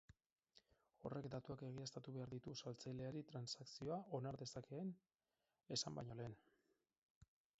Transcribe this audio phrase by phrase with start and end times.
[1.07, 4.89] Horrek datuak egiaztatu behar ditu saltzaileari transakzioa onar dezakeen
[5.79, 6.37] esan baino lehen.